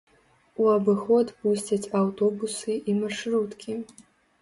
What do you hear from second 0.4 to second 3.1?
У абыход пусцяць аўтобусы і